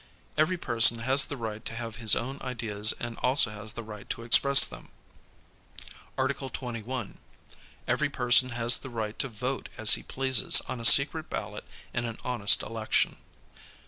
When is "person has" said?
0.57-1.25, 8.09-8.79